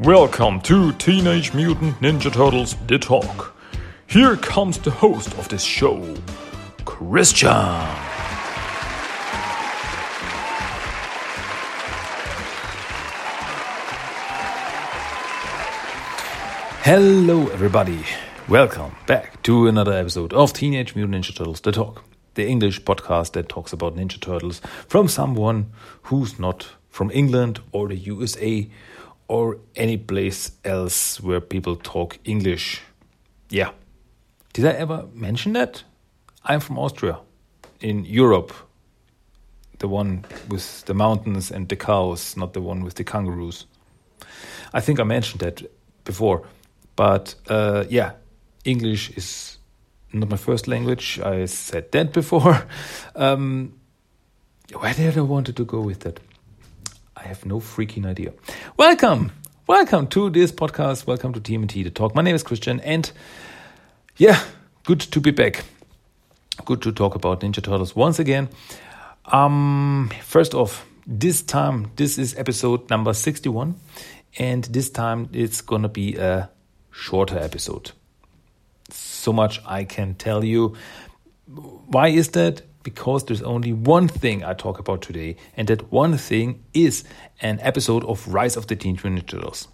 [0.00, 3.56] Welcome to Teenage Mutant Ninja Turtles The Talk.
[4.06, 6.14] Here comes the host of this show,
[6.84, 7.50] Christian.
[16.84, 18.04] Hello, everybody.
[18.48, 23.32] Welcome back to another episode of Teenage Mutant Ninja Turtles The Talk, the English podcast
[23.32, 28.70] that talks about Ninja Turtles from someone who's not from England or the USA
[29.28, 32.80] or any place else where people talk English.
[33.50, 33.70] Yeah.
[34.54, 35.84] Did I ever mention that?
[36.44, 37.20] I'm from Austria,
[37.80, 38.52] in Europe.
[39.78, 43.66] The one with the mountains and the cows, not the one with the kangaroos.
[44.72, 45.62] I think I mentioned that
[46.04, 46.42] before.
[46.96, 48.12] But uh, yeah,
[48.64, 49.58] English is
[50.12, 51.20] not my first language.
[51.20, 52.66] I said that before.
[53.14, 53.74] Um,
[54.72, 56.20] where did I wanted to go with that?
[57.18, 58.32] I have no freaking idea.
[58.76, 59.32] Welcome,
[59.66, 61.06] welcome to this podcast.
[61.06, 62.14] Welcome to TMT The Talk.
[62.14, 63.10] My name is Christian, and
[64.16, 64.40] yeah,
[64.84, 65.64] good to be back.
[66.64, 68.48] Good to talk about Ninja Turtles once again.
[69.24, 73.74] Um, first off, this time this is episode number sixty-one,
[74.38, 76.50] and this time it's gonna be a
[76.92, 77.90] shorter episode.
[78.90, 80.76] So much I can tell you.
[81.46, 82.62] Why is that?
[82.88, 87.04] Because there's only one thing I talk about today, and that one thing is
[87.42, 89.68] an episode of Rise of the Teenage Mutant Ninja Turtles.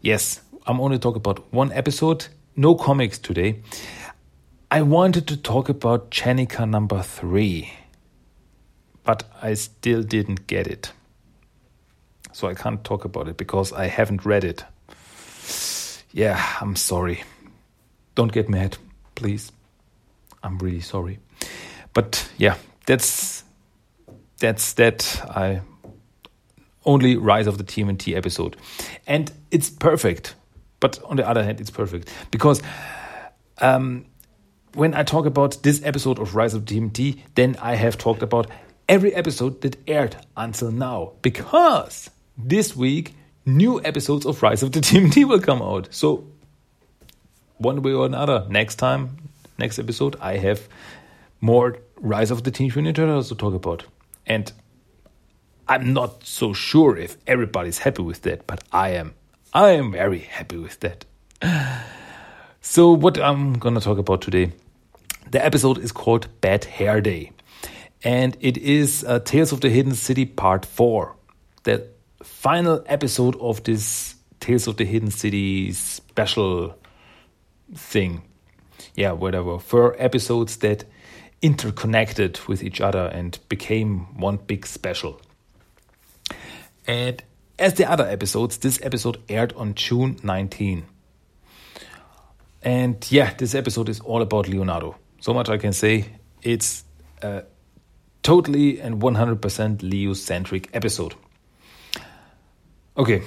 [0.00, 3.60] Yes, I'm only talking about one episode, no comics today.
[4.70, 7.70] I wanted to talk about Jennika number three,
[9.04, 10.92] but I still didn't get it.
[12.32, 14.64] So I can't talk about it because I haven't read it.
[16.12, 17.24] Yeah, I'm sorry.
[18.14, 18.78] Don't get mad,
[19.16, 19.52] please.
[20.42, 21.18] I'm really sorry.
[21.94, 23.44] But yeah, that's
[24.38, 25.22] that's that.
[25.28, 25.62] I
[26.84, 28.56] only Rise of the TMNT episode,
[29.06, 30.34] and it's perfect.
[30.80, 32.62] But on the other hand, it's perfect because
[33.60, 34.06] um,
[34.74, 38.22] when I talk about this episode of Rise of the TMNT, then I have talked
[38.22, 38.48] about
[38.88, 44.80] every episode that aired until now because this week new episodes of Rise of the
[44.80, 45.88] TMNT will come out.
[45.90, 46.26] So
[47.56, 49.16] one way or another, next time,
[49.58, 50.68] next episode, I have
[51.40, 53.84] more Rise of the Teenage Mutant Ninja Turtles to talk about.
[54.26, 54.52] And
[55.68, 59.14] I'm not so sure if everybody's happy with that, but I am.
[59.52, 61.04] I am very happy with that.
[62.60, 64.52] So, what I'm gonna talk about today,
[65.30, 67.30] the episode is called Bad Hair Day,
[68.02, 71.14] and it is uh, Tales of the Hidden City Part 4,
[71.62, 71.88] the
[72.22, 76.76] final episode of this Tales of the Hidden City special
[77.74, 78.22] thing.
[78.94, 79.58] Yeah, whatever.
[79.58, 80.84] Four episodes that
[81.42, 85.20] interconnected with each other and became one big special.
[86.86, 87.22] And
[87.58, 90.84] as the other episodes, this episode aired on June 19.
[92.62, 94.96] And yeah, this episode is all about Leonardo.
[95.20, 96.06] So much I can say.
[96.42, 96.84] It's
[97.22, 97.44] a
[98.22, 101.14] totally and 100% Leo centric episode.
[102.96, 103.22] Okay,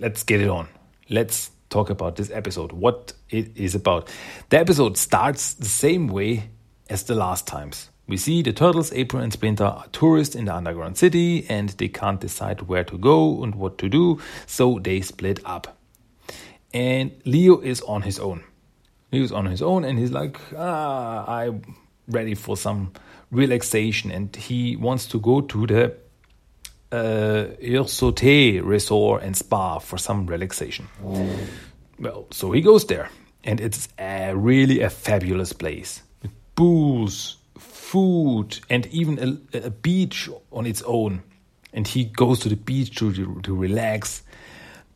[0.00, 0.68] let's get it on.
[1.08, 4.10] Let's talk about this episode, what it is about.
[4.48, 6.50] The episode starts the same way
[6.88, 7.90] as the last times.
[8.08, 11.88] We see the Turtles, April, and Splinter are tourists in the underground city and they
[11.88, 15.76] can't decide where to go and what to do, so they split up.
[16.72, 18.44] And Leo is on his own.
[19.12, 21.76] Leo's on his own and he's like, ah, I'm
[22.08, 22.92] ready for some
[23.30, 24.10] relaxation.
[24.10, 25.94] And he wants to go to the
[26.90, 30.88] uh, Ursote resort and spa for some relaxation.
[31.98, 33.10] Well, so he goes there
[33.44, 36.02] and it's a, really a fabulous place
[36.58, 41.22] booze, food, and even a, a, beach on its own.
[41.72, 44.24] And he goes to the beach to, to relax.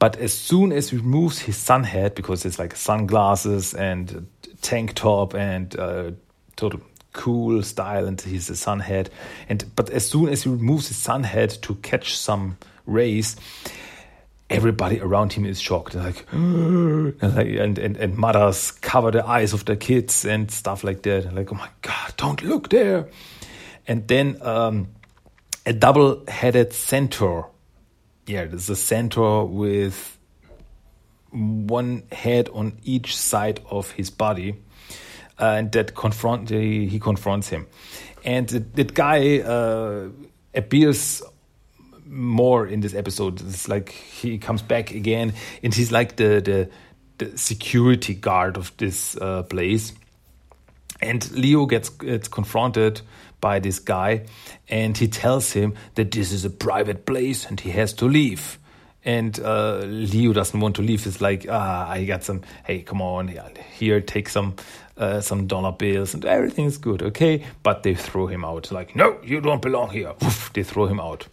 [0.00, 4.26] But as soon as he removes his sun hat, because it's like sunglasses and
[4.60, 6.10] tank top and uh,
[6.56, 6.80] total
[7.12, 9.08] cool style, and he's a sun hat.
[9.48, 13.36] And but as soon as he removes his sun hat to catch some rays,
[14.52, 19.64] everybody around him is shocked like and, and, and, and mothers cover the eyes of
[19.64, 21.34] their kids and stuff like that.
[21.34, 23.08] Like oh my god don't look there.
[23.86, 24.88] And then um,
[25.66, 27.50] a double-headed centaur.
[28.26, 30.18] Yeah there's a centaur with
[31.30, 34.54] one head on each side of his body
[35.40, 37.66] uh, and that confront he, he confronts him.
[38.24, 40.08] And that, that guy uh,
[40.54, 41.22] appears
[42.12, 43.40] more in this episode.
[43.40, 45.32] It's like he comes back again,
[45.62, 46.70] and he's like the the,
[47.18, 49.92] the security guard of this uh, place.
[51.00, 53.00] And Leo gets gets confronted
[53.40, 54.26] by this guy,
[54.68, 58.58] and he tells him that this is a private place and he has to leave.
[59.04, 61.02] And uh, Leo doesn't want to leave.
[61.02, 62.42] He's like, ah, I got some.
[62.64, 63.34] Hey, come on,
[63.76, 64.54] here, take some
[64.96, 67.44] uh, some dollar bills, and everything's good, okay?
[67.64, 68.70] But they throw him out.
[68.70, 70.12] Like, no, you don't belong here.
[70.22, 71.26] Oof, they throw him out.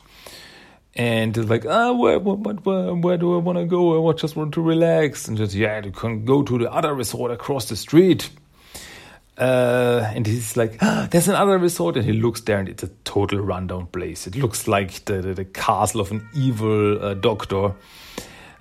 [1.00, 4.10] And like, ah, where, where, where, where do I want to go?
[4.10, 5.30] I just want to relax.
[5.30, 8.30] And just, yeah, you can go to the other resort across the street.
[9.38, 11.96] Uh, and he's like, ah, there's another resort.
[11.96, 14.28] And he looks there, and it's a total rundown place.
[14.28, 17.74] It looks like the, the, the castle of an evil uh, doctor.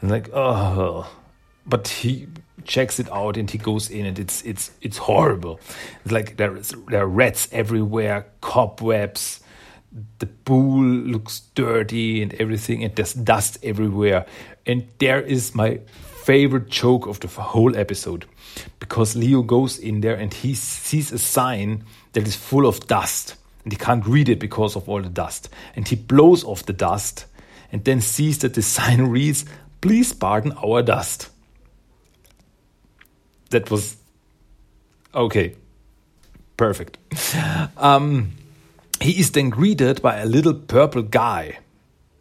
[0.00, 1.10] And like, oh.
[1.66, 2.28] But he
[2.64, 5.58] checks it out and he goes in and it's it's it's horrible.
[6.04, 9.40] It's like there is there are rats everywhere, cobwebs.
[10.18, 14.26] The pool looks dirty and everything, and there's dust everywhere.
[14.66, 15.80] And there is my
[16.24, 18.26] favorite joke of the whole episode
[18.80, 23.34] because Leo goes in there and he sees a sign that is full of dust
[23.64, 25.48] and he can't read it because of all the dust.
[25.76, 27.26] And he blows off the dust
[27.72, 29.44] and then sees that the sign reads,
[29.80, 31.28] Please pardon our dust.
[33.50, 33.96] That was
[35.14, 35.54] okay.
[36.56, 36.98] Perfect.
[37.76, 38.32] Um,
[39.00, 41.58] he is then greeted by a little purple guy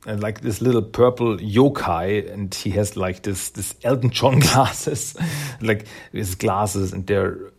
[0.05, 5.15] and like this little purple yokai, and he has like this this Elton John glasses,
[5.61, 7.51] like his glasses, and there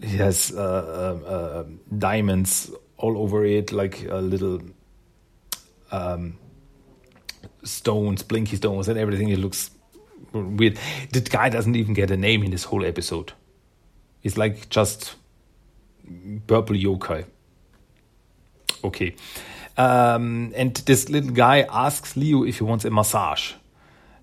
[0.00, 1.64] he has uh, uh, uh,
[1.96, 4.60] diamonds all over it, like a little
[5.90, 6.38] um,
[7.62, 9.28] stones, blinky stones, and everything.
[9.28, 9.70] It looks
[10.32, 10.78] weird.
[11.12, 13.32] The guy doesn't even get a name in this whole episode.
[14.20, 15.16] He's like just
[16.46, 17.26] purple yokai.
[18.84, 19.14] Okay.
[19.76, 23.52] Um, and this little guy asks Leo if he wants a massage.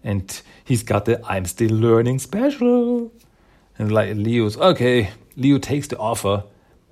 [0.04, 3.12] And he's got the I'm still learning special.
[3.78, 5.12] And like Leo's okay.
[5.36, 6.44] Leo takes the offer,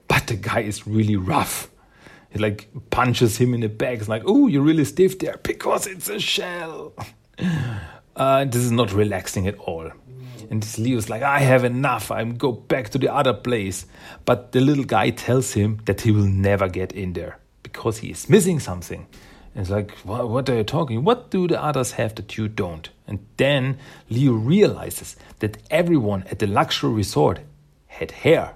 [0.07, 1.69] but the guy is really rough.
[2.29, 3.99] He like punches him in the back.
[3.99, 6.93] It's like, oh, you're really stiff there because it's a shell.
[8.15, 9.91] Uh, this is not relaxing at all.
[10.49, 12.09] And this Leo's like, I have enough.
[12.09, 13.85] I'm go back to the other place.
[14.25, 17.37] But the little guy tells him that he will never get in there
[17.77, 19.05] because he is missing something.
[19.53, 21.03] And it's like, what, what are you talking?
[21.03, 22.89] What do the others have that you don't?
[23.05, 23.77] And then
[24.09, 27.39] Leo realizes that everyone at the luxury resort
[27.85, 28.55] had hair.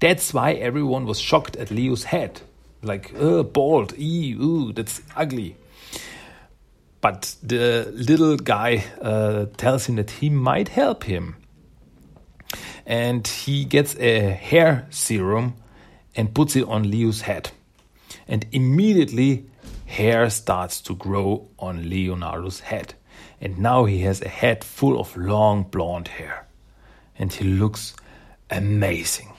[0.00, 2.40] That's why everyone was shocked at Leo's head.
[2.82, 5.56] Like, bald, ooh, that's ugly.
[7.00, 11.36] But the little guy uh, tells him that he might help him.
[12.84, 15.54] And he gets a hair serum
[16.16, 17.52] and puts it on Leo's head
[18.32, 19.44] and immediately
[19.84, 22.94] hair starts to grow on Leonardo's head.
[23.42, 26.46] And now he has a head full of long blonde hair.
[27.18, 27.94] And he looks
[28.50, 29.30] amazing.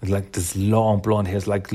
[0.00, 1.68] Like this long blonde hair, is like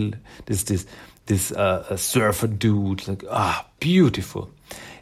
[0.48, 0.88] this this
[1.28, 4.50] this uh, surfer dude, like ah, beautiful.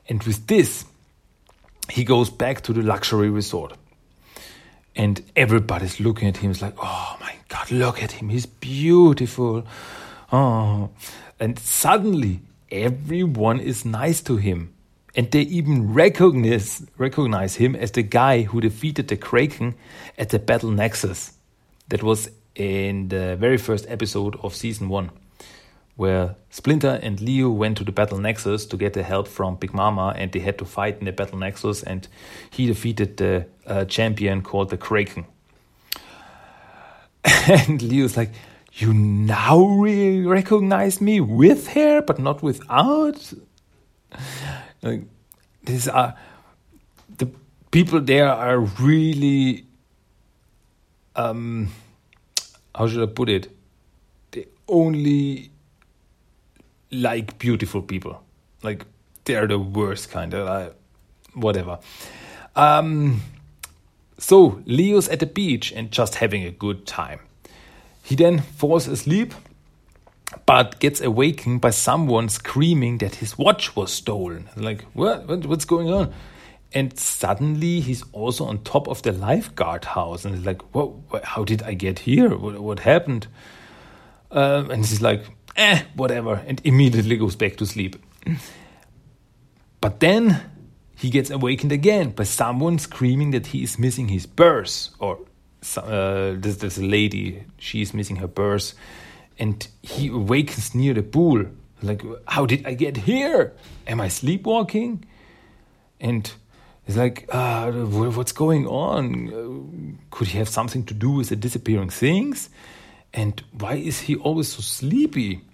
[0.09, 0.83] And with this,
[1.89, 3.77] he goes back to the luxury resort.
[4.93, 6.51] And everybody's looking at him.
[6.51, 8.27] It's like, oh my God, look at him.
[8.27, 9.65] He's beautiful.
[10.33, 10.89] Oh.
[11.41, 12.41] And suddenly
[12.71, 14.73] everyone is nice to him.
[15.15, 19.73] And they even recognize, recognize him as the guy who defeated the Kraken
[20.19, 21.33] at the Battle Nexus.
[21.89, 25.09] That was in the very first episode of season one,
[25.95, 29.73] where Splinter and Leo went to the Battle Nexus to get the help from Big
[29.73, 32.07] Mama, and they had to fight in the Battle Nexus, and
[32.51, 35.25] he defeated the uh, champion called the Kraken.
[37.47, 38.31] And Leo's like,
[38.73, 43.33] you now really recognize me with hair, but not without.
[44.81, 45.03] Like,
[45.63, 46.15] these are
[47.17, 47.29] the
[47.71, 49.65] people there are really.
[51.15, 51.69] Um,
[52.73, 53.55] how should I put it?
[54.31, 55.51] They only
[56.91, 58.21] like beautiful people.
[58.63, 58.85] Like
[59.25, 60.75] they're the worst kind of like,
[61.33, 61.79] whatever.
[62.55, 63.21] Um,
[64.17, 67.19] so Leo's at the beach and just having a good time.
[68.11, 69.33] He then falls asleep,
[70.45, 74.49] but gets awakened by someone screaming that his watch was stolen.
[74.57, 75.29] Like, what?
[75.29, 76.13] what what's going on?
[76.73, 81.45] And suddenly he's also on top of the lifeguard house, and he's like, what, How
[81.45, 82.35] did I get here?
[82.35, 83.27] What, what happened?"
[84.29, 85.23] Um, and he's like,
[85.55, 87.95] "Eh, whatever," and immediately goes back to sleep.
[89.79, 90.41] But then
[90.97, 95.17] he gets awakened again by someone screaming that he is missing his purse or
[95.77, 98.73] uh, this this lady she's missing her purse
[99.37, 101.45] and he awakens near the pool
[101.81, 103.53] like how did i get here?
[103.87, 105.05] Am i sleepwalking?
[105.99, 106.31] And
[106.87, 109.97] it's like uh, what's going on?
[110.09, 112.49] Could he have something to do with the disappearing things?
[113.13, 115.41] And why is he always so sleepy?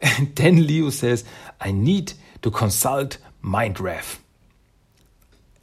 [0.00, 1.24] And then leo says
[1.60, 4.18] i need to consult mind Raph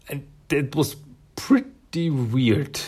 [0.07, 0.95] And that was
[1.35, 2.79] pretty weird,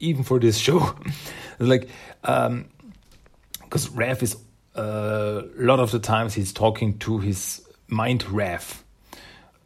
[0.00, 0.94] even for this show.
[1.58, 1.88] like,
[2.24, 2.66] um
[3.66, 4.36] because um, Raph is
[4.76, 8.82] uh, a lot of the times he's talking to his mind Raph,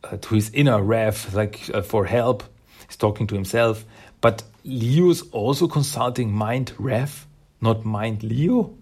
[0.05, 2.45] uh, to his inner Raph, like uh, for help.
[2.87, 3.85] He's talking to himself.
[4.21, 7.25] But Leo is also consulting mind Raph,
[7.61, 8.75] not mind Leo.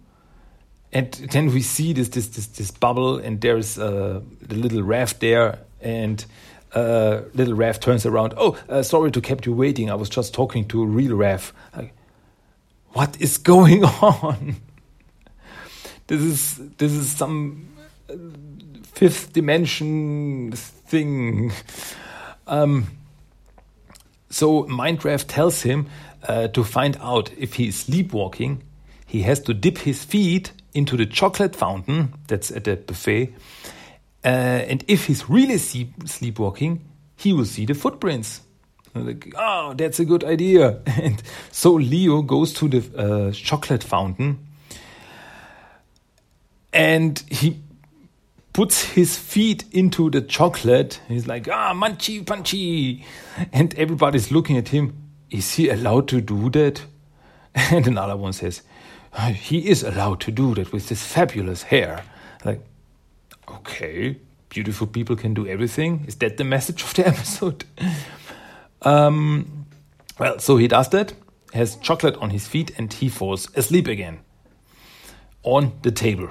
[0.93, 5.19] And then we see this this this, this bubble, and there's uh, the little Raph
[5.19, 6.25] there, and
[6.75, 8.34] little Raph turns around.
[8.37, 9.90] Oh, uh, sorry to keep you waiting.
[9.90, 11.52] I was just talking to real Raph.
[11.76, 11.94] Like,
[12.92, 14.56] what is going on?
[16.06, 17.68] this is this is some
[18.10, 18.14] uh,
[18.82, 21.52] fifth dimension thing.
[22.46, 22.87] Um,
[24.30, 25.88] so mind Raph tells him
[26.26, 28.62] uh, to find out if he is sleepwalking,
[29.06, 33.34] he has to dip his feet into the chocolate fountain that's at the buffet.
[34.25, 36.84] Uh, and if he's really sleep sleepwalking,
[37.16, 38.40] he will see the footprints.
[38.94, 40.80] Like, oh, that's a good idea.
[40.87, 41.22] And
[41.52, 44.48] so Leo goes to the uh, chocolate fountain
[46.72, 47.60] and he
[48.52, 51.00] puts his feet into the chocolate.
[51.08, 53.04] He's like, ah, munchy, punchy.
[53.52, 54.96] And everybody's looking at him.
[55.30, 56.82] Is he allowed to do that?
[57.54, 58.62] And another one says,
[59.32, 62.04] he is allowed to do that with this fabulous hair.
[62.44, 62.60] Like,
[63.50, 64.17] okay,
[64.49, 66.05] beautiful people can do everything.
[66.07, 67.64] Is that the message of the episode?
[68.83, 69.67] um,
[70.19, 71.14] well, so he does that,
[71.52, 74.21] has chocolate on his feet, and he falls asleep again
[75.43, 76.31] on the table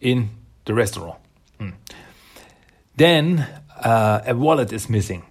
[0.00, 0.30] in
[0.64, 1.18] the restaurant.
[1.60, 1.74] Mm.
[2.96, 3.46] Then
[3.82, 5.24] uh, a wallet is missing.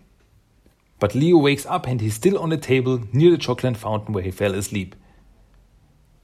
[0.99, 4.23] But Leo wakes up and he's still on the table near the chocolate fountain where
[4.23, 4.95] he fell asleep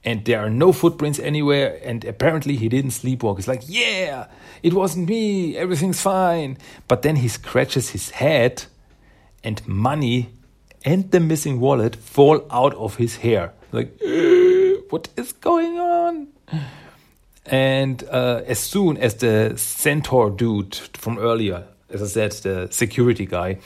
[0.04, 3.36] and there are no footprints anywhere and apparently he didn't sleepwalk.
[3.36, 4.26] He's like yeah
[4.62, 6.58] it wasn't me everything's fine.
[6.88, 8.64] But then he scratches his head
[9.44, 10.30] and money
[10.84, 13.52] and the missing wallet fall out of his hair.
[13.70, 13.98] Like
[14.90, 16.28] what is going on?
[17.46, 23.26] And uh, as soon as the centaur dude from earlier as i said the security
[23.26, 23.58] guy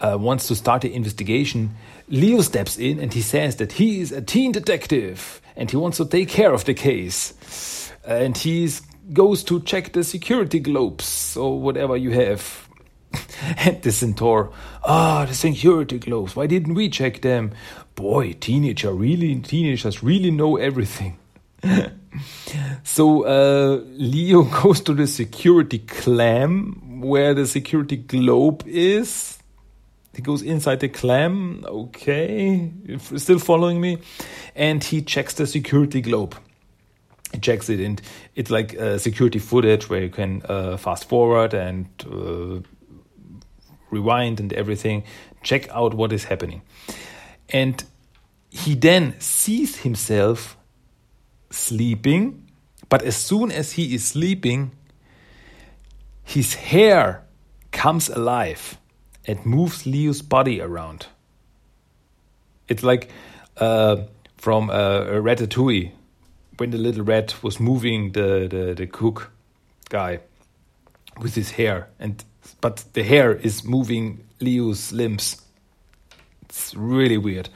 [0.00, 1.70] uh, wants to start the investigation
[2.12, 5.96] leo steps in and he says that he is a teen detective and he wants
[5.96, 7.90] to take care of the case.
[8.06, 8.70] And he
[9.12, 12.68] goes to check the security globes or whatever you have.
[13.58, 14.52] and the centaur,
[14.84, 16.36] ah, oh, the security globes.
[16.36, 17.52] Why didn't we check them?
[17.94, 21.18] Boy, teenager really, teenagers really know everything.
[22.82, 29.38] so uh, Leo goes to the security clam where the security globe is
[30.14, 31.64] he goes inside the clam.
[31.66, 33.98] Okay, still following me,
[34.54, 36.36] and he checks the security globe.
[37.32, 38.00] He checks it, and
[38.34, 42.60] it's like uh, security footage where you can uh, fast forward and uh,
[43.90, 45.04] rewind and everything.
[45.42, 46.62] Check out what is happening,
[47.48, 47.82] and
[48.50, 50.56] he then sees himself
[51.50, 52.50] sleeping.
[52.90, 54.72] But as soon as he is sleeping,
[56.22, 57.24] his hair
[57.70, 58.76] comes alive
[59.26, 61.06] and moves Leo's body around.
[62.68, 63.10] It's like
[63.56, 63.96] uh,
[64.36, 65.92] from uh, a Ratatouille
[66.56, 69.30] when the little rat was moving the, the, the cook
[69.88, 70.20] guy
[71.20, 72.24] with his hair, and
[72.60, 75.42] but the hair is moving Leo's limbs.
[76.42, 77.48] It's really weird.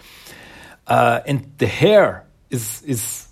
[0.87, 3.29] Uh, and the hair is is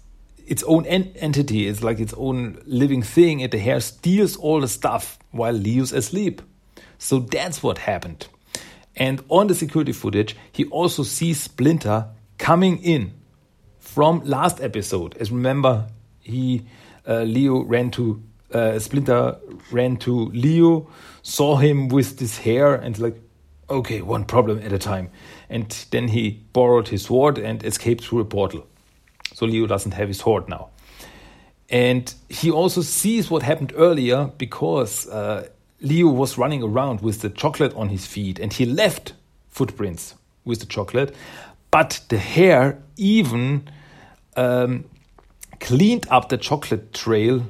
[0.47, 1.69] its own en entity.
[1.69, 5.93] It's like its own living thing, and the hair steals all the stuff while Leo's
[5.93, 6.43] asleep.
[7.05, 8.29] So that's what happened.
[8.97, 12.07] And on the security footage, he also sees Splinter
[12.39, 13.13] coming in
[13.79, 15.15] from last episode.
[15.19, 15.89] As remember,
[16.21, 16.65] he
[17.07, 18.23] uh, Leo ran to
[18.55, 19.37] uh, Splinter
[19.71, 20.89] ran to Leo,
[21.23, 23.21] saw him with this hair, and like,
[23.69, 25.11] okay, one problem at a time.
[25.51, 28.67] And then he borrowed his sword and escaped through a portal.
[29.35, 30.71] So Leo doesn't have his sword now.
[31.69, 35.49] And he also sees what happened earlier because uh,
[35.85, 39.13] Leo was running around with the chocolate on his feet and he left
[39.49, 40.15] footprints
[40.45, 41.15] with the chocolate,
[41.71, 43.69] but the hair even
[44.37, 44.85] um,
[45.61, 47.45] cleaned up the chocolate trail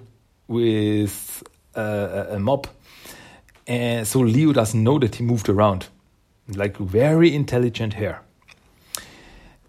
[0.49, 1.43] with
[1.76, 2.67] uh, a mop.
[3.67, 5.87] And so Leo doesn't know that he moved around.
[6.49, 8.21] Like very intelligent hair.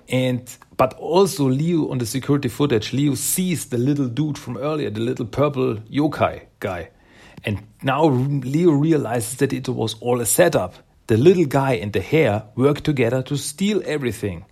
[0.10, 4.90] And but also Leo on the security footage, Leo sees the little dude from earlier,
[4.90, 6.90] the little purple yokai guy.
[7.46, 10.74] And now Leo realizes that it was all a setup.
[11.08, 14.46] The little guy and the hair work together to steal everything.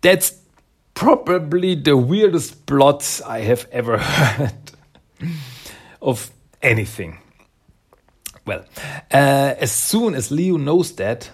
[0.00, 0.36] That's
[0.94, 4.72] probably the weirdest plot I have ever heard
[6.02, 6.30] of
[6.60, 7.18] anything.
[8.44, 8.64] Well,
[9.12, 11.30] uh, as soon as Leo knows that,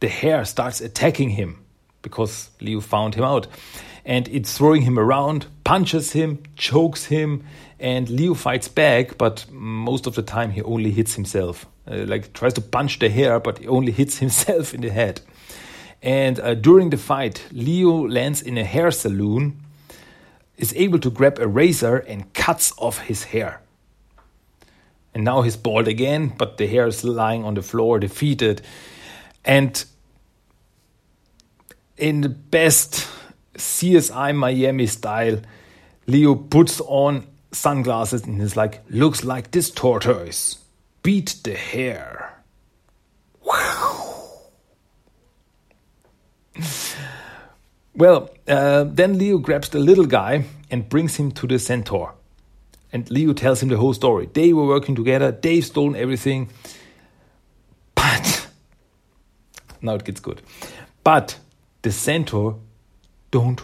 [0.00, 1.64] the hair starts attacking him
[2.02, 3.46] because Leo found him out.
[4.04, 7.44] And it's throwing him around, punches him, chokes him,
[7.82, 11.66] and Leo fights back, but most of the time he only hits himself.
[11.84, 15.20] Uh, like tries to punch the hair, but he only hits himself in the head.
[16.00, 19.60] And uh, during the fight, Leo lands in a hair salon,
[20.56, 23.60] is able to grab a razor and cuts off his hair.
[25.12, 28.62] And now he's bald again, but the hair is lying on the floor, defeated.
[29.44, 29.84] And
[31.96, 33.08] in the best
[33.56, 35.40] CSI Miami style,
[36.06, 40.58] Leo puts on sunglasses and is like, looks like this tortoise.
[41.02, 42.42] Beat the hare.
[43.44, 44.02] Wow.
[47.94, 52.14] Well, uh, then Leo grabs the little guy and brings him to the centaur.
[52.92, 54.28] And Leo tells him the whole story.
[54.32, 56.50] They were working together, they've stolen everything.
[57.94, 58.48] But,
[59.82, 60.42] now it gets good.
[61.04, 61.38] But
[61.82, 62.56] the centaur
[63.30, 63.60] don't,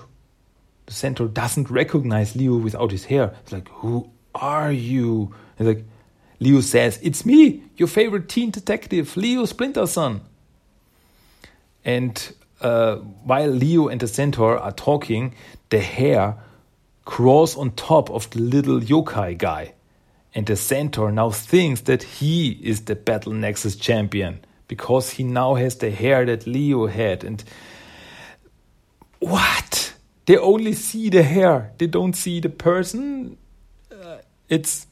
[0.88, 3.34] the centaur doesn't recognize Leo without his hair.
[3.42, 5.34] It's like, who are you?
[5.58, 5.84] It's like,
[6.40, 10.20] Leo says, it's me, your favorite teen detective, Leo Splinterson.
[11.84, 15.34] And uh, while Leo and the centaur are talking,
[15.68, 16.36] the hair
[17.04, 19.74] crawls on top of the little yokai guy.
[20.34, 25.54] And the centaur now thinks that he is the Battle Nexus champion because he now
[25.54, 27.24] has the hair that Leo had.
[27.24, 27.44] And
[29.18, 29.67] what?
[30.28, 33.38] They only see the hair, they don't see the person.
[33.90, 34.18] Uh,
[34.50, 34.86] it's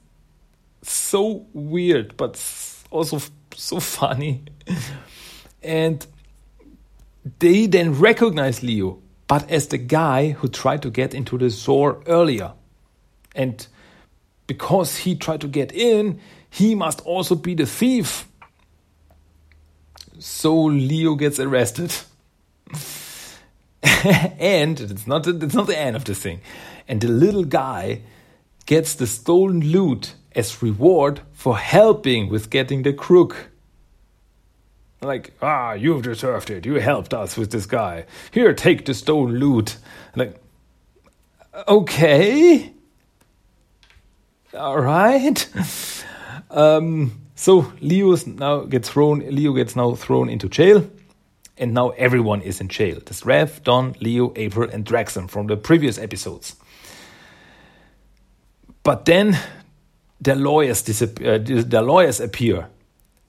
[0.80, 2.42] so weird, but
[2.90, 3.20] also
[3.54, 4.44] so funny.
[5.62, 6.06] and
[7.38, 12.02] they then recognize Leo, but as the guy who tried to get into the Zor
[12.06, 12.54] earlier.
[13.34, 13.66] And
[14.46, 16.18] because he tried to get in,
[16.48, 18.26] he must also be the thief.
[20.18, 21.94] So Leo gets arrested.
[24.38, 26.40] and it's not, it's not the end of the thing.
[26.88, 28.02] And the little guy
[28.66, 33.50] gets the stolen loot as reward for helping with getting the crook.
[35.00, 36.66] Like, ah, you've deserved it.
[36.66, 38.06] You helped us with this guy.
[38.32, 39.76] Here, take the stolen loot.
[40.14, 40.36] Like,
[41.68, 42.72] okay.
[44.52, 45.48] All right.
[46.50, 49.20] um, so Leo now gets thrown.
[49.20, 50.90] Leo gets now thrown into jail,
[51.58, 52.98] and now everyone is in jail.
[53.04, 56.56] There's Raph, Don, Leo, April, and Draxum from the previous episodes.
[58.82, 59.38] But then
[60.20, 61.34] their lawyers disappear.
[61.34, 62.68] Uh, the lawyers appear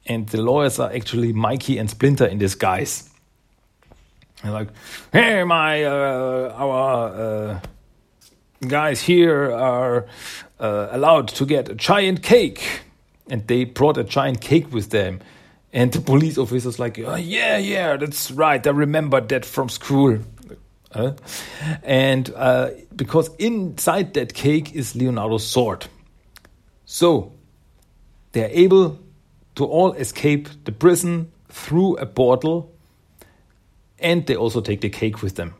[0.07, 3.09] and the lawyers are actually Mikey and Splinter in disguise.
[4.43, 4.69] Like,
[5.11, 7.59] hey, my uh, our uh,
[8.67, 10.05] guys here are
[10.59, 12.81] uh, allowed to get a giant cake,
[13.29, 15.19] and they brought a giant cake with them.
[15.73, 18.65] And the police officer's like, oh, yeah, yeah, that's right.
[18.65, 20.19] I remember that from school.
[21.83, 25.87] and uh, because inside that cake is Leonardo's sword.
[26.85, 27.33] So
[28.31, 28.99] they're able
[29.55, 32.73] to all escape the prison through a portal,
[33.99, 35.53] and they also take the cake with them.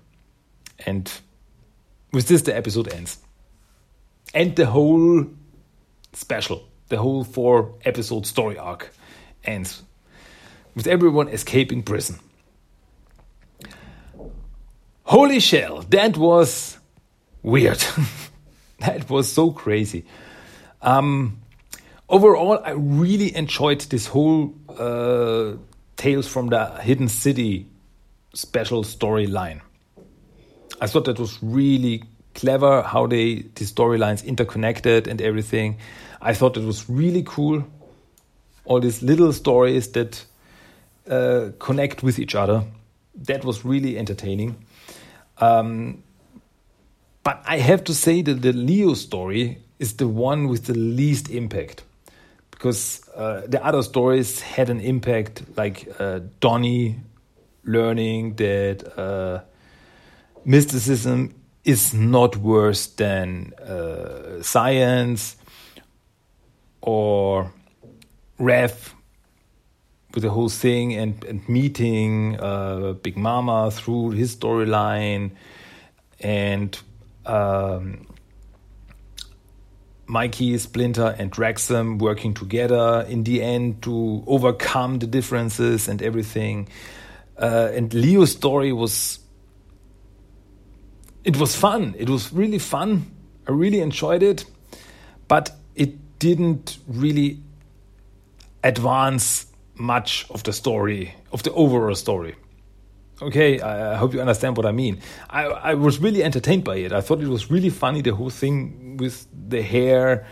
[0.86, 1.12] And
[2.14, 3.18] with this, the episode ends.
[4.34, 5.26] And the whole
[6.14, 8.94] special, the whole four episode story arc
[9.44, 9.84] ends
[10.78, 12.20] with everyone escaping prison.
[15.02, 16.78] Holy shell, that was
[17.42, 17.84] weird.
[18.80, 20.06] that was so crazy.
[20.84, 21.42] Um,
[22.08, 25.54] overall, I really enjoyed this whole uh,
[25.96, 27.66] Tales from the Hidden City
[28.36, 29.62] special storyline.
[30.80, 32.04] I thought that was really
[32.36, 35.80] clever how they the storylines interconnected and everything.
[36.22, 37.66] I thought it was really cool.
[38.66, 40.24] All these little stories that
[41.10, 42.64] uh, connect with each other.
[43.16, 44.56] That was really entertaining.
[45.40, 46.04] Um,
[47.24, 51.30] but I have to say that the Leo story is the one with the least
[51.30, 51.84] impact
[52.52, 56.96] because uh, the other stories had an impact, like uh, Donnie
[57.64, 59.42] learning that uh,
[60.44, 65.36] mysticism is not worse than uh, science,
[66.82, 67.52] or
[68.40, 68.94] Raph
[70.14, 75.32] with the whole thing and, and meeting uh, Big Mama through his storyline,
[76.20, 76.80] and
[77.26, 78.08] um,
[80.08, 86.70] Mikey, Splinter, and Draxum working together in the end to overcome the differences and everything.
[87.38, 89.20] Uh, and Leo's story was
[91.24, 91.94] it was fun.
[91.98, 93.12] It was really fun.
[93.48, 94.46] I really enjoyed it,
[95.28, 97.42] but it didn't really
[98.64, 99.47] advance
[99.80, 102.36] much of the story, of the overall story.
[103.22, 105.02] Okay, I, hope you understand what I mean.
[105.30, 106.94] I, I was really entertained by it.
[106.94, 110.28] I thought it was really funny, the whole thing with the hair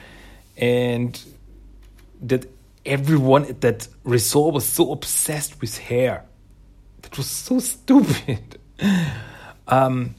[0.56, 1.20] and
[2.22, 2.46] that
[2.86, 6.26] everyone at that resort was so obsessed with hair.
[7.02, 8.60] That was so stupid.
[9.68, 10.14] um,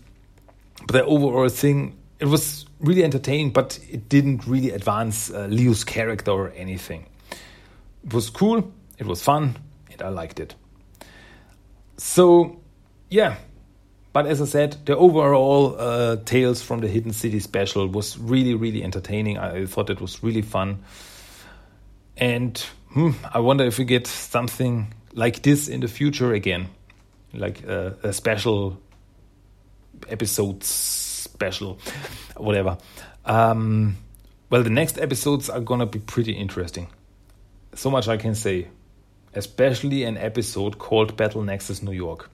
[0.87, 5.85] but the overall thing, it was really entertaining, but it didn't really advance uh, Leo's
[5.85, 7.07] character or anything.
[8.05, 9.57] It was cool, it was fun,
[9.91, 10.55] and I liked it.
[11.97, 12.61] So,
[13.11, 13.37] yeah.
[14.13, 18.55] But as I said, the overall uh, Tales from the Hidden City special was really,
[18.55, 19.37] really entertaining.
[19.37, 20.83] I thought it was really fun.
[22.17, 22.59] And
[22.91, 26.69] hmm, I wonder if we get something like this in the future again,
[27.35, 28.81] like uh, a special
[30.09, 31.79] episode special,
[32.37, 32.79] whatever.
[33.27, 33.97] Um,
[34.49, 36.89] well, the next episodes are gonna be pretty interesting.
[37.75, 38.69] So much I can say
[39.37, 42.31] especially an episode called Battle Nexus New York.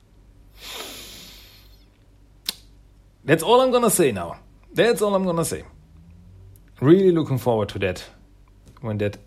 [3.25, 4.39] That's all I'm gonna say now.
[4.73, 5.65] That's all I'm gonna say.
[6.81, 8.05] Really looking forward to that
[8.81, 9.19] when that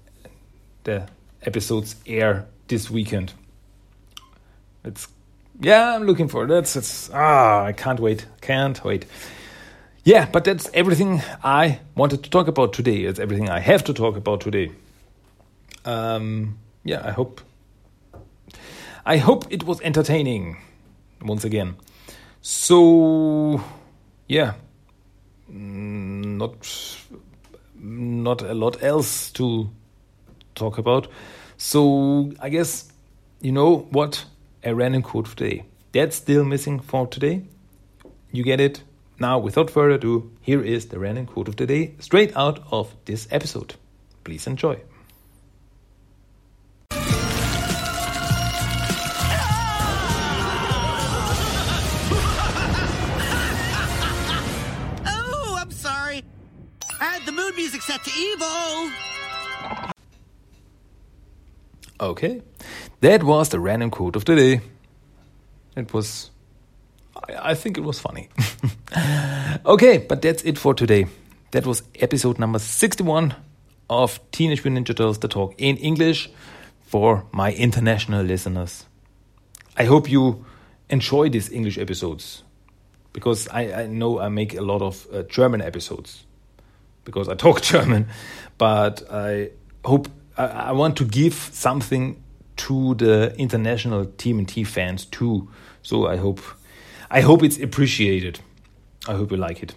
[0.84, 1.08] the
[1.44, 3.34] episodes air this weekend.
[4.84, 5.08] It's
[5.62, 8.26] yeah, I'm looking for that's it's ah I can't wait.
[8.42, 9.06] Can't wait.
[10.04, 13.06] Yeah, but that's everything I wanted to talk about today.
[13.06, 14.72] It's everything I have to talk about today.
[15.84, 17.42] Um, yeah, I hope
[19.06, 20.58] I hope it was entertaining
[21.22, 21.76] once again.
[22.42, 23.62] So,
[24.28, 24.54] yeah,
[25.52, 26.98] mm, not
[27.78, 29.70] not a lot else to
[30.56, 31.08] talk about.
[31.58, 32.92] So I guess
[33.42, 34.26] you know what
[34.64, 35.66] a random quote today.
[35.92, 37.44] That's still missing for today.
[38.32, 38.84] You get it
[39.20, 39.38] now.
[39.38, 43.28] Without further ado, here is the random quote of the day, straight out of this
[43.32, 43.76] episode.
[44.24, 44.82] Please enjoy.
[57.56, 58.92] Set to evil.
[62.00, 62.42] Okay,
[63.00, 64.62] that was the random quote of the day.
[65.78, 66.32] It was,
[67.30, 68.30] I, I think it was funny.
[69.66, 71.08] okay, but that's it for today.
[71.52, 73.34] That was episode number 61
[73.90, 76.30] of Teenage Mutant Ninja Turtles The Talk in English
[76.82, 78.86] for my international listeners.
[79.78, 80.46] I hope you
[80.90, 82.44] enjoy these English episodes
[83.14, 86.26] because I, I know I make a lot of uh, German episodes
[87.06, 88.08] because I talk German,
[88.58, 89.52] but I
[89.86, 92.22] hope I, I want to give something
[92.58, 95.50] to the international TMNT fans too.
[95.82, 96.42] So I hope
[97.10, 98.40] I hope it's appreciated.
[99.08, 99.76] I hope you like it.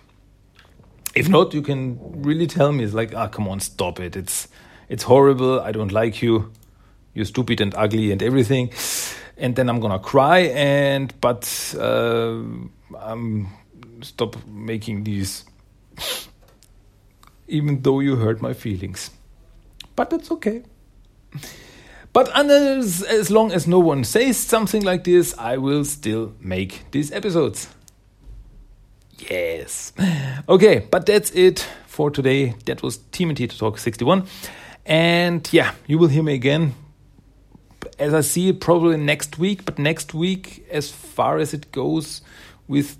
[1.14, 2.85] If not, you can really tell me.
[2.85, 4.17] It's like, ah, oh, come on, stop it.
[4.17, 4.49] It's
[4.88, 5.61] it's horrible.
[5.61, 6.53] I don't like you.
[7.14, 8.71] You're stupid and ugly and everything.
[9.37, 10.38] And then I'm gonna cry.
[10.55, 12.43] And but uh,
[12.99, 13.49] I'm
[14.03, 15.45] stop making these
[17.49, 19.11] even though you hurt my feelings.
[19.97, 20.63] But that's okay.
[22.13, 26.91] But as, as long as no one says something like this, I will still make
[26.91, 27.69] these episodes.
[29.19, 29.93] Yes.
[30.49, 32.55] Okay, but that's it for today.
[32.65, 34.27] That was TMNT to Talk 61.
[34.87, 36.75] And yeah, you will hear me again.
[37.99, 39.65] As I see it, probably next week.
[39.65, 42.23] But next week, as far as it goes,
[42.67, 42.97] with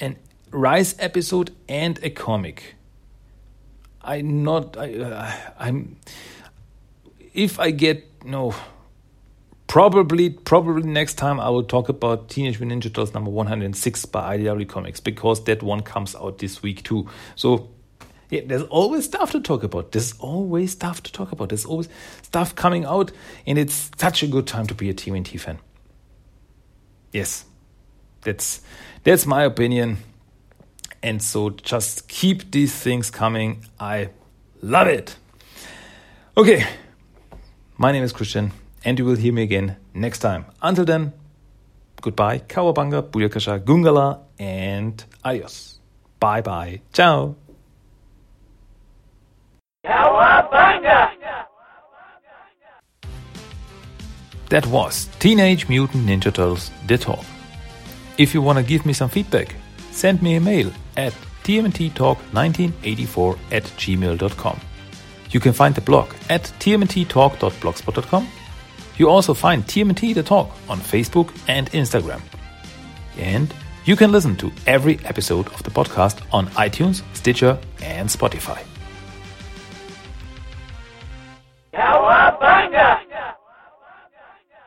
[0.00, 0.16] an
[0.50, 2.74] Rise episode and a comic.
[4.08, 5.96] I not I uh, I'm
[7.34, 8.54] if I get no
[9.66, 14.38] probably probably next time I will talk about Teenage Mutant Ninja Turtles number 106 by
[14.38, 17.06] IDW Comics because that one comes out this week too.
[17.36, 17.68] So
[18.30, 19.92] yeah, there's always stuff to talk about.
[19.92, 21.50] There's always stuff to talk about.
[21.50, 21.90] There's always
[22.22, 23.12] stuff coming out,
[23.46, 25.58] and it's such a good time to be a TMNT fan.
[27.12, 27.44] Yes,
[28.22, 28.62] that's
[29.04, 29.98] that's my opinion.
[31.02, 33.64] And so just keep these things coming.
[33.78, 34.10] I
[34.62, 35.16] love it.
[36.36, 36.64] Okay,
[37.76, 38.52] my name is Christian,
[38.84, 40.44] and you will hear me again next time.
[40.62, 41.12] Until then,
[42.00, 45.78] goodbye, Cowabunga, Booyakasha, Goongala, and adios.
[46.20, 46.80] Bye bye.
[46.92, 47.36] Ciao.
[49.84, 51.10] Cowabunga!
[54.50, 57.24] That was Teenage Mutant Ninja Turtles The Talk.
[58.16, 59.54] If you want to give me some feedback,
[59.90, 64.60] send me a mail at tmnttalk1984 at gmail.com.
[65.30, 68.28] You can find the blog at tmnttalk.blogspot.com.
[68.96, 72.20] You also find TMNT The Talk on Facebook and Instagram.
[73.16, 78.58] And you can listen to every episode of the podcast on iTunes, Stitcher, and Spotify.
[81.72, 82.08] Hello.